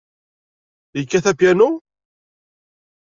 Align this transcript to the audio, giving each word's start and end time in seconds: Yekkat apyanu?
Yekkat 0.97 1.25
apyanu? 1.31 1.69